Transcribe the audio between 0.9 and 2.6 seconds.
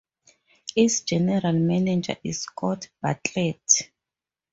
general manager is